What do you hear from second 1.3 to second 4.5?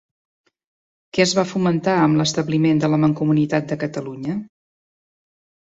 va fomentar amb l'establiment de la Mancomunitat de Catalunya?